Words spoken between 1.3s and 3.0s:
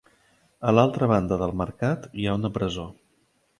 del mercat hi ha una presó.